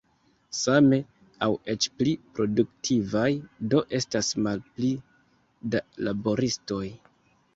[0.59, 0.97] Same
[1.47, 3.27] aŭ eĉ pli produktivaj
[3.73, 4.89] do estas malpli
[5.75, 6.83] da laboristoj.